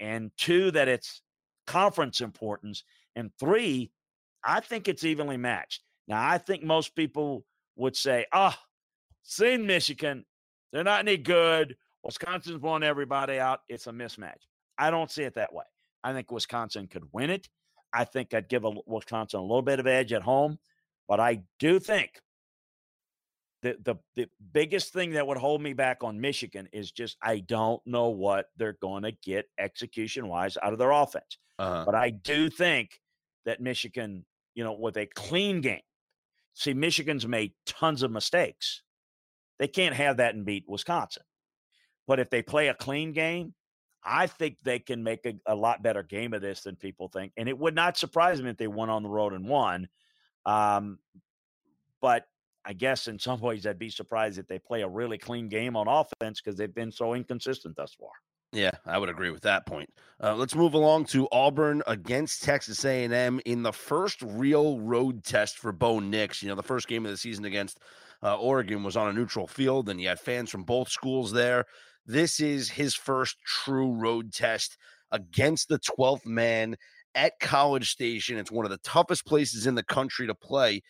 [0.00, 1.22] and two that it's
[1.66, 2.84] conference importance,
[3.16, 3.90] and three,
[4.44, 5.82] I think it's evenly matched.
[6.06, 7.44] Now I think most people
[7.76, 8.64] would say, "Ah, oh,
[9.22, 10.24] seen Michigan,
[10.72, 11.76] they're not any good.
[12.02, 13.60] Wisconsin's blown everybody out.
[13.68, 14.46] It's a mismatch.
[14.78, 15.64] I don't see it that way.
[16.04, 17.48] I think Wisconsin could win it.
[17.92, 20.58] I think I'd give a, Wisconsin a little bit of edge at home,
[21.08, 22.20] but I do think
[23.62, 27.40] the, the the biggest thing that would hold me back on Michigan is just I
[27.40, 31.38] don't know what they're going to get execution wise out of their offense.
[31.58, 31.84] Uh-huh.
[31.84, 33.00] But I do think
[33.46, 35.80] that Michigan, you know, with a clean game.
[36.54, 38.82] See, Michigan's made tons of mistakes.
[39.58, 41.22] They can't have that and beat Wisconsin.
[42.06, 43.54] But if they play a clean game,
[44.04, 47.32] I think they can make a, a, lot better game of this than people think.
[47.36, 49.88] And it would not surprise me if they went on the road and won.
[50.46, 50.98] Um,
[52.00, 52.26] but
[52.68, 55.74] I guess in some ways I'd be surprised if they play a really clean game
[55.74, 58.10] on offense because they've been so inconsistent thus far.
[58.52, 59.88] Yeah, I would agree with that point.
[60.22, 65.56] Uh, let's move along to Auburn against Texas A&M in the first real road test
[65.56, 66.42] for Bo Nix.
[66.42, 67.80] You know, the first game of the season against
[68.22, 71.64] uh, Oregon was on a neutral field, and you had fans from both schools there.
[72.04, 74.76] This is his first true road test
[75.10, 76.76] against the 12th man
[77.14, 78.36] at College Station.
[78.36, 80.82] It's one of the toughest places in the country to play.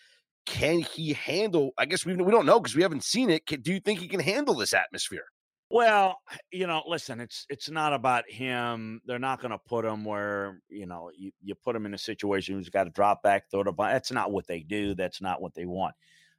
[0.48, 1.72] Can he handle?
[1.78, 3.44] I guess we, we don't know because we haven't seen it.
[3.46, 5.24] Do you think he can handle this atmosphere?
[5.70, 6.18] Well,
[6.50, 9.02] you know, listen, it's it's not about him.
[9.04, 11.98] They're not going to put him where you know you, you put him in a
[11.98, 13.88] situation who's got to drop back, throw the ball.
[13.88, 14.94] That's not what they do.
[14.94, 15.94] That's not what they want.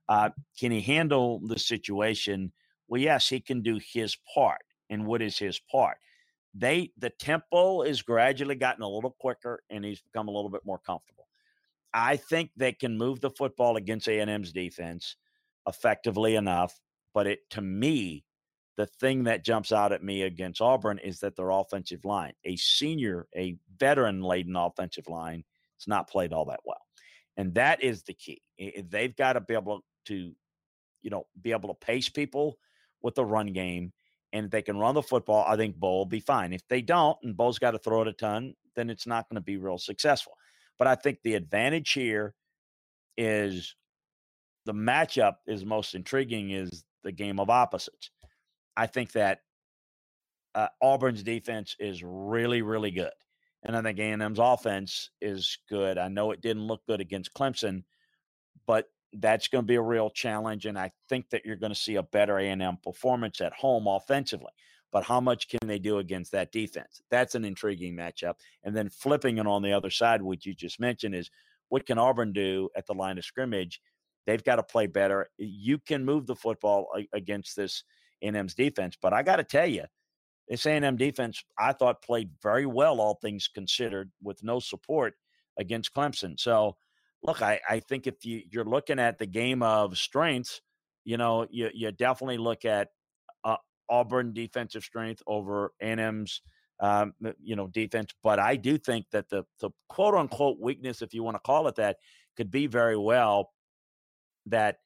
[0.07, 2.51] Uh, can he handle the situation?
[2.87, 4.61] Well, yes, he can do his part.
[4.89, 5.97] And what is his part?
[6.53, 10.61] they the tempo is gradually gotten a little quicker and he's become a little bit
[10.65, 11.18] more comfortable.
[11.93, 15.15] I think they can move the football against A&M's defense
[15.67, 16.79] effectively enough,
[17.13, 18.23] but it to me
[18.77, 22.55] the thing that jumps out at me against Auburn is that their offensive line, a
[22.55, 25.43] senior, a veteran laden offensive line,
[25.75, 26.79] it's not played all that well.
[27.35, 28.41] And that is the key.
[28.57, 30.33] They've got to be able to,
[31.01, 32.57] you know, be able to pace people
[33.01, 33.91] with the run game.
[34.31, 36.53] And if they can run the football, I think Bo will be fine.
[36.53, 39.35] If they don't, and Bo's got to throw it a ton, then it's not going
[39.35, 40.33] to be real successful.
[40.79, 42.33] But I think the advantage here
[43.17, 43.75] is
[44.65, 48.09] the matchup is most intriguing is the game of opposites.
[48.75, 49.39] I think that
[50.55, 53.11] uh, Auburn's defense is really, really good.
[53.63, 55.97] And I think A&M's offense is good.
[55.97, 57.83] I know it didn't look good against Clemson,
[58.65, 60.65] but that's going to be a real challenge.
[60.65, 64.51] And I think that you're going to see a better A&M performance at home offensively.
[64.91, 67.01] But how much can they do against that defense?
[67.11, 68.35] That's an intriguing matchup.
[68.63, 71.29] And then flipping it on the other side, which you just mentioned, is
[71.69, 73.81] what can Auburn do at the line of scrimmage?
[74.25, 75.27] They've got to play better.
[75.37, 77.83] You can move the football against this–
[78.21, 78.97] A&M's defense.
[79.01, 79.85] But I got to tell you,
[80.47, 85.13] this A&M defense, I thought played very well, all things considered, with no support
[85.57, 86.39] against Clemson.
[86.39, 86.77] So,
[87.21, 90.61] look, I, I think if you, you're looking at the game of strengths,
[91.05, 92.89] you know, you, you definitely look at
[93.89, 96.41] Auburn defensive strength over A&M's,
[96.79, 98.13] um, you know, defense.
[98.23, 101.67] But I do think that the the quote unquote weakness, if you want to call
[101.67, 101.97] it that,
[102.37, 103.51] could be very well
[104.45, 104.77] that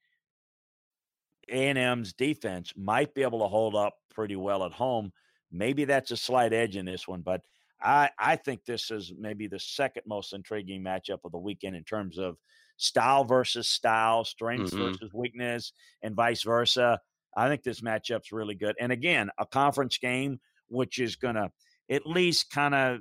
[1.50, 5.12] a&M's defense might be able to hold up pretty well at home.
[5.52, 7.42] Maybe that's a slight edge in this one, but
[7.82, 11.84] I, I think this is maybe the second most intriguing matchup of the weekend in
[11.84, 12.38] terms of
[12.78, 14.94] style versus style, strength mm-hmm.
[14.94, 17.00] versus weakness, and vice versa.
[17.36, 18.76] I think this matchup's really good.
[18.80, 21.50] And again, a conference game, which is going to
[21.89, 23.00] at least kind of,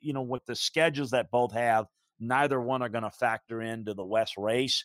[0.00, 1.86] you know, with the schedules that both have,
[2.18, 4.84] neither one are going to factor into the West race,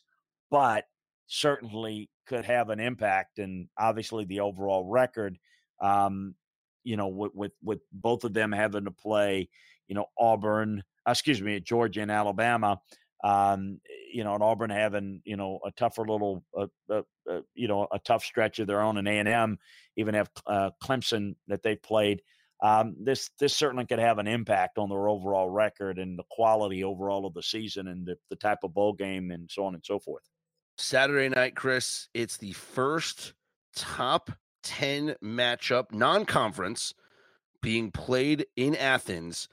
[0.50, 0.86] but
[1.28, 5.38] certainly could have an impact, and obviously the overall record.
[5.82, 6.36] Um,
[6.84, 9.50] you know, with, with with both of them having to play,
[9.88, 12.80] you know, Auburn, excuse me, Georgia and Alabama.
[13.24, 13.80] Um,
[14.14, 17.88] you know, and Auburn having you know a tougher little, uh, uh, uh, you know,
[17.92, 19.58] a tough stretch of their own, and A and M
[19.96, 22.22] even have uh, Clemson that they played.
[22.64, 26.84] Um, this this certainly could have an impact on their overall record and the quality
[26.84, 29.86] overall of the season and the, the type of bowl game and so on and
[29.86, 30.24] so forth.
[30.78, 33.34] Saturday night, Chris, it's the first
[33.76, 34.32] top
[34.64, 36.94] 10 matchup, non conference,
[37.62, 39.48] being played in Athens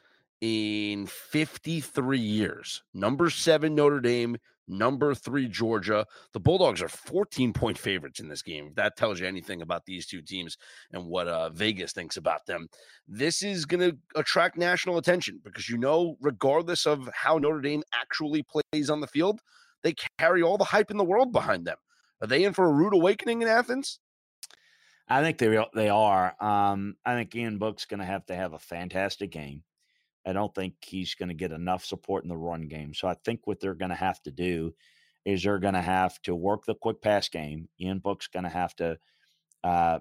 [0.44, 2.82] in 53 years.
[2.92, 4.36] Number seven, Notre Dame.
[4.68, 6.06] Number three, Georgia.
[6.34, 8.66] The Bulldogs are 14 point favorites in this game.
[8.66, 10.58] If that tells you anything about these two teams
[10.92, 12.68] and what uh, Vegas thinks about them,
[13.08, 17.82] this is going to attract national attention because you know, regardless of how Notre Dame
[17.98, 19.40] actually plays on the field,
[19.82, 21.78] they carry all the hype in the world behind them.
[22.20, 23.98] Are they in for a rude awakening in Athens?
[25.08, 26.34] I think they they are.
[26.38, 29.62] Um, I think Ian Book's going to have to have a fantastic game.
[30.26, 32.94] I don't think he's going to get enough support in the run game.
[32.94, 34.74] So I think what they're going to have to do
[35.24, 37.68] is they're going to have to work the quick pass game.
[37.80, 38.98] Ian Book's going to have to.
[39.62, 39.98] Uh,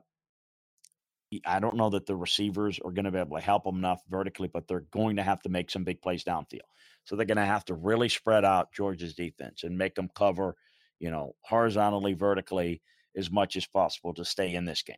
[1.45, 4.01] I don't know that the receivers are going to be able to help them enough
[4.09, 6.59] vertically, but they're going to have to make some big plays downfield.
[7.05, 10.55] So they're going to have to really spread out Georgia's defense and make them cover,
[10.99, 12.81] you know, horizontally, vertically
[13.15, 14.95] as much as possible to stay in this game.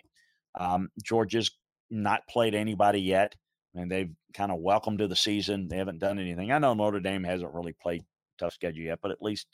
[0.60, 1.52] Um, Georgia's
[1.90, 3.36] not played anybody yet.
[3.76, 5.68] Mean, they've kind of welcomed to the season.
[5.68, 6.52] They haven't done anything.
[6.52, 8.04] I know Notre Dame hasn't really played
[8.38, 9.48] tough schedule yet, but at least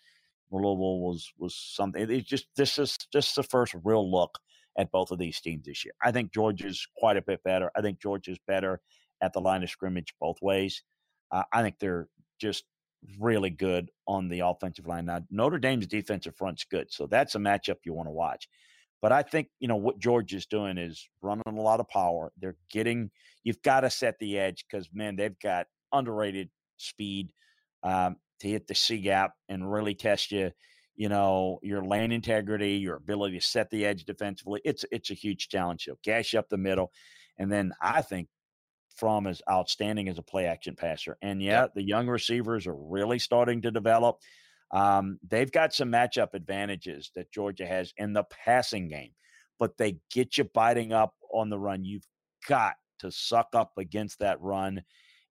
[0.51, 2.09] Louisville was was something.
[2.09, 4.37] It's just this is just the first real look
[4.77, 5.93] at both of these teams this year.
[6.03, 7.71] I think Georgia's quite a bit better.
[7.75, 8.79] I think Georgia's better
[9.21, 10.83] at the line of scrimmage both ways.
[11.31, 12.07] Uh, I think they're
[12.39, 12.65] just
[13.19, 15.05] really good on the offensive line.
[15.05, 18.47] Now, Notre Dame's defensive front's good, so that's a matchup you want to watch.
[19.01, 22.31] But I think, you know, what Georgia's doing is running a lot of power.
[22.37, 23.09] They're getting,
[23.43, 27.33] you've got to set the edge because, man, they've got underrated speed
[27.83, 30.51] um, to hit the C gap and really test you,
[30.95, 34.61] you know, your lane integrity, your ability to set the edge defensively.
[34.63, 35.83] It's it's a huge challenge.
[35.85, 36.91] He'll gash up the middle.
[37.39, 38.27] And then I think
[38.95, 41.17] Fromm is outstanding as a play action passer.
[41.23, 44.19] And yeah, the young receivers are really starting to develop.
[44.71, 49.11] Um, they've got some matchup advantages that Georgia has in the passing game,
[49.59, 51.83] but they get you biting up on the run.
[51.83, 52.07] You've
[52.47, 54.81] got to suck up against that run.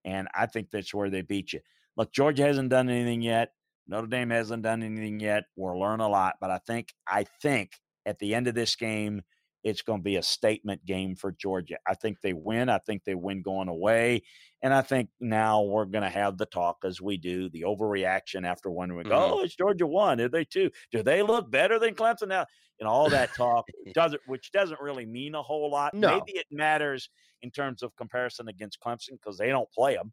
[0.04, 1.60] And I think that's where they beat you.
[1.96, 3.52] Look, Georgia hasn't done anything yet.
[3.86, 5.44] Notre Dame hasn't done anything yet.
[5.56, 7.72] We'll learn a lot, but I think I think
[8.06, 9.22] at the end of this game,
[9.62, 11.76] it's going to be a statement game for Georgia.
[11.86, 12.68] I think they win.
[12.68, 14.22] I think they win going away.
[14.62, 18.46] And I think now we're going to have the talk as we do, the overreaction
[18.46, 19.06] after one week.
[19.06, 19.14] mm-hmm.
[19.14, 20.18] oh, it's Georgia one.
[20.18, 20.70] Did they two?
[20.92, 22.46] Do they look better than Clemson now?
[22.78, 25.92] And all that talk doesn't, which doesn't really mean a whole lot.
[25.94, 26.18] No.
[26.18, 27.10] Maybe it matters
[27.42, 30.12] in terms of comparison against Clemson because they don't play them.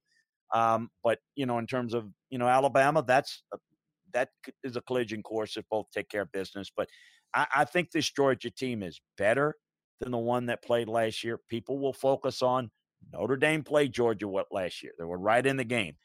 [0.53, 3.57] Um, but you know, in terms of you know Alabama, that's a,
[4.13, 4.29] that
[4.63, 6.71] is a collision course if both take care of business.
[6.75, 6.87] But
[7.37, 9.55] I, I think this Georgia team is better
[9.99, 11.39] than the one that played last year.
[11.49, 12.71] People will focus on
[13.13, 14.93] Notre Dame played Georgia what last year.
[14.97, 15.95] They were right in the game.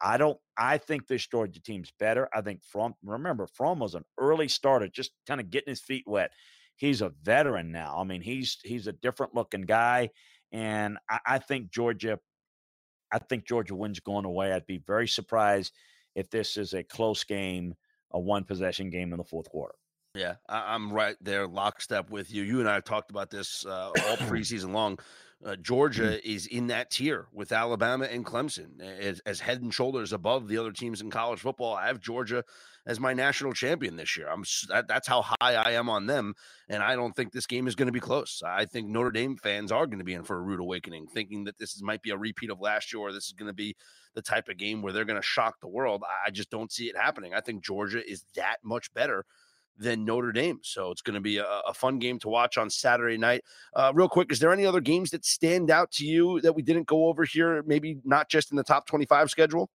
[0.00, 0.38] I don't.
[0.56, 2.28] I think this Georgia team's better.
[2.34, 6.04] I think Fromm remember Fromm was an early starter, just kind of getting his feet
[6.06, 6.32] wet.
[6.76, 7.98] He's a veteran now.
[7.98, 10.08] I mean, he's he's a different looking guy,
[10.52, 12.18] and I, I think Georgia.
[13.12, 14.52] I think Georgia wins going away.
[14.52, 15.74] I'd be very surprised
[16.14, 17.74] if this is a close game,
[18.12, 19.74] a one possession game in the fourth quarter.
[20.14, 22.42] Yeah, I, am right there, lockstep with you.
[22.42, 24.98] You and I have talked about this uh, all preseason long.
[25.44, 25.62] Uh, mm.
[25.62, 30.48] Georgia is in that tier with Alabama and Clemson as, as, head and shoulders above
[30.48, 31.74] the other teams in college football.
[31.74, 32.44] I have Georgia
[32.86, 34.28] as my national champion this year.
[34.28, 36.34] I'm that, that's how high I am on them,
[36.68, 38.42] and I don't think this game is going to be close.
[38.44, 41.44] I think Notre Dame fans are going to be in for a rude awakening, thinking
[41.44, 43.54] that this is, might be a repeat of last year, or this is going to
[43.54, 43.76] be
[44.14, 46.02] the type of game where they're going to shock the world.
[46.26, 47.32] I just don't see it happening.
[47.32, 49.24] I think Georgia is that much better
[49.80, 50.60] than Notre Dame.
[50.62, 53.42] So it's going to be a, a, fun game to watch on Saturday night.
[53.74, 56.62] Uh, real quick, is there any other games that stand out to you that we
[56.62, 57.64] didn't go over here?
[57.66, 59.70] Maybe not just in the top 25 schedule?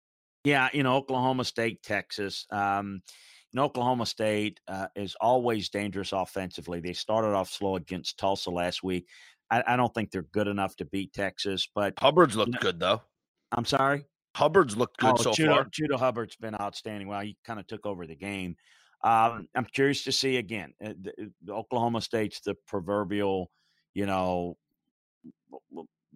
[0.44, 2.46] Yeah, you know, Oklahoma State, Texas.
[2.50, 3.00] Um,
[3.50, 6.80] you know, Oklahoma State uh, is always dangerous offensively.
[6.80, 9.08] They started off slow against Tulsa last week.
[9.50, 12.60] I, I don't think they're good enough to beat Texas, but Hubbard's looked you know,
[12.60, 13.02] good though.
[13.52, 14.04] I'm sorry.
[14.34, 15.64] Hubbard's looked good oh, so Chuba, far.
[15.66, 17.08] Chuba Hubbard's been outstanding.
[17.08, 18.56] Well, he kind of took over the game.
[19.04, 20.72] Um, I'm curious to see again.
[20.82, 23.50] Uh, the, uh, the Oklahoma State's the proverbial,
[23.92, 24.56] you know,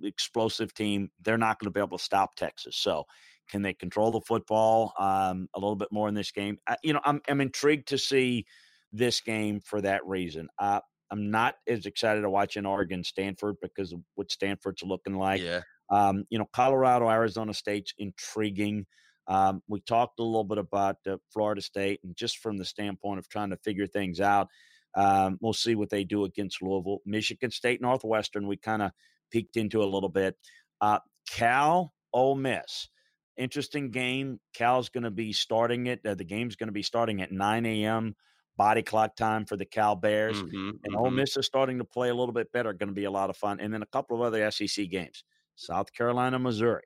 [0.03, 1.11] explosive team.
[1.21, 2.77] They're not going to be able to stop Texas.
[2.77, 3.05] So,
[3.51, 6.59] can they control the football um, a little bit more in this game?
[6.67, 8.47] I, you know, I'm I'm intrigued to see
[8.91, 10.49] this game for that reason.
[10.59, 10.81] Uh,
[11.11, 15.43] I'm not as excited to watch in Oregon Stanford because of what Stanford's looking like.
[15.43, 15.61] Yeah.
[15.91, 18.87] Um, you know, Colorado, Arizona State's intriguing.
[19.29, 23.19] Um, we talked a little bit about uh, Florida State, and just from the standpoint
[23.19, 24.49] of trying to figure things out,
[24.95, 27.01] um, we'll see what they do against Louisville.
[27.05, 28.91] Michigan State, Northwestern, we kind of
[29.31, 30.37] peeked into a little bit.
[30.81, 31.01] Uh,
[31.31, 32.89] Cal, Ole Miss,
[33.37, 34.41] interesting game.
[34.55, 36.01] Cal's going to be starting it.
[36.07, 38.17] Uh, the game's going to be starting at 9 a.m.
[38.57, 40.97] body clock time for the Cal Bears, mm-hmm, and mm-hmm.
[40.97, 42.73] Ole Miss is starting to play a little bit better.
[42.73, 45.23] Going to be a lot of fun, and then a couple of other SEC games:
[45.55, 46.85] South Carolina, Missouri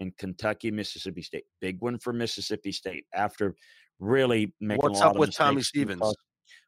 [0.00, 1.44] in Kentucky, Mississippi State.
[1.60, 3.54] Big one for Mississippi State after
[4.00, 6.14] really making What's up with Tommy Stevens?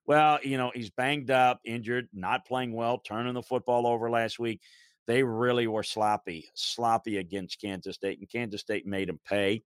[0.06, 4.38] Well, you know, he's banged up, injured, not playing well, turning the football over last
[4.38, 4.60] week.
[5.06, 9.62] They really were sloppy, sloppy against Kansas State, and Kansas State made them pay.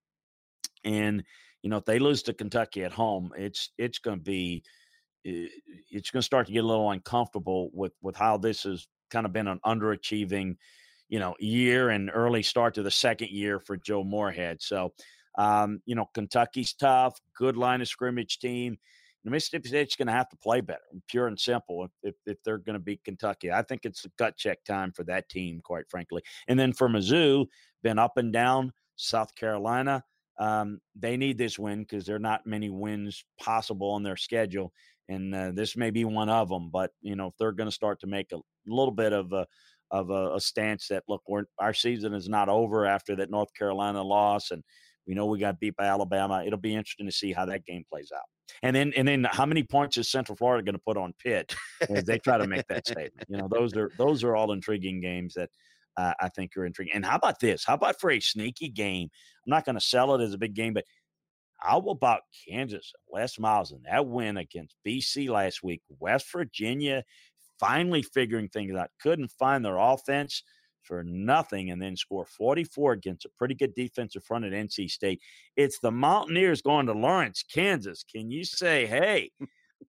[0.84, 1.22] And
[1.62, 4.62] you know, if they lose to Kentucky at home, it's it's going to be
[5.24, 9.26] it's going to start to get a little uncomfortable with with how this has kind
[9.26, 10.56] of been an underachieving
[11.08, 14.60] you know, year and early start to the second year for Joe Moorhead.
[14.60, 14.92] So,
[15.38, 18.78] um, you know, Kentucky's tough, good line of scrimmage team.
[19.30, 22.58] Mississippi State's going to have to play better, pure and simple, if, if, if they're
[22.58, 23.50] going to beat Kentucky.
[23.50, 26.22] I think it's a gut check time for that team, quite frankly.
[26.46, 27.46] And then for Mizzou,
[27.82, 28.72] been up and down.
[28.96, 30.02] South Carolina,
[30.38, 34.72] um, they need this win because there are not many wins possible on their schedule,
[35.08, 36.70] and uh, this may be one of them.
[36.70, 39.46] But you know, if they're going to start to make a little bit of a
[39.90, 43.52] of a, a stance that look, we're our season is not over after that North
[43.54, 44.62] Carolina loss, and
[45.06, 46.42] we know we got beat by Alabama.
[46.44, 48.24] It'll be interesting to see how that game plays out.
[48.62, 51.54] And then, and then, how many points is Central Florida going to put on Pitt
[51.90, 53.26] as they try to make that statement?
[53.28, 55.50] You know, those are those are all intriguing games that
[55.96, 56.94] uh, I think are intriguing.
[56.94, 57.64] And how about this?
[57.64, 59.08] How about for a sneaky game?
[59.46, 60.84] I'm not going to sell it as a big game, but
[61.58, 65.82] how about Kansas, Les Miles, and that win against BC last week?
[65.98, 67.02] West Virginia
[67.58, 68.90] finally figuring things out.
[69.00, 70.42] Couldn't find their offense
[70.82, 75.20] for nothing and then score 44 against a pretty good defensive front at NC State.
[75.56, 78.04] It's the Mountaineers going to Lawrence, Kansas.
[78.04, 79.30] Can you say, hey,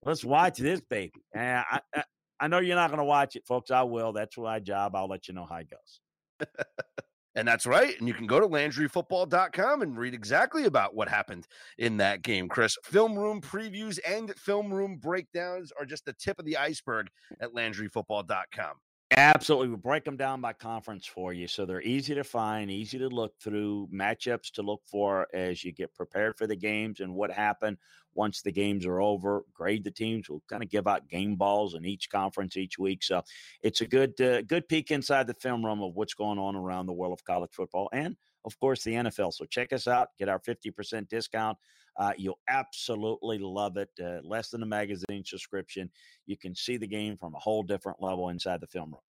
[0.03, 1.21] let's watch this baby?
[1.35, 2.03] I, I,
[2.39, 3.71] I know you're not going to watch it, folks.
[3.71, 4.13] I will.
[4.13, 4.95] That's my job.
[4.95, 6.47] I'll let you know how it goes.
[7.35, 7.99] And that's right.
[7.99, 12.47] And you can go to LandryFootball.com and read exactly about what happened in that game,
[12.47, 12.77] Chris.
[12.83, 17.09] Film room previews and film room breakdowns are just the tip of the iceberg
[17.41, 18.75] at LandryFootball.com.
[19.11, 19.69] Absolutely.
[19.69, 21.47] We break them down by conference for you.
[21.47, 25.71] So they're easy to find, easy to look through, matchups to look for as you
[25.71, 27.77] get prepared for the games and what happened,
[28.15, 30.27] once the games are over, grade the teams.
[30.27, 33.03] We'll kind of give out game balls in each conference each week.
[33.03, 33.21] So
[33.61, 36.87] it's a good uh, good peek inside the film room of what's going on around
[36.87, 39.33] the world of college football and of course the NFL.
[39.33, 40.09] So check us out.
[40.17, 41.57] Get our 50% discount.
[41.97, 43.89] Uh, you'll absolutely love it.
[44.01, 45.89] Uh, less than a magazine subscription.
[46.25, 49.01] You can see the game from a whole different level inside the film room.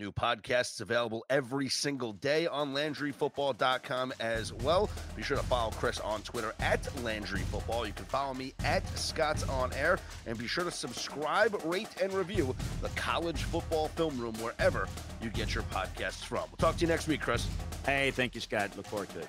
[0.00, 4.88] New podcasts available every single day on LandryFootball.com as well.
[5.14, 7.86] Be sure to follow Chris on Twitter at LandryFootball.
[7.86, 9.98] You can follow me at Scott's On Air.
[10.26, 14.88] And be sure to subscribe, rate, and review the College Football Film Room wherever
[15.20, 16.44] you get your podcasts from.
[16.48, 17.46] We'll talk to you next week, Chris.
[17.84, 18.70] Hey, thank you, Scott.
[18.78, 19.28] Look forward to it.